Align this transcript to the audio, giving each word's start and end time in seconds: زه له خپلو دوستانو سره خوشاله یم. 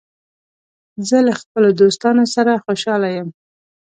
زه 1.07 1.17
له 1.27 1.33
خپلو 1.41 1.69
دوستانو 1.81 2.23
سره 2.35 2.61
خوشاله 2.65 3.09
یم. 3.17 3.29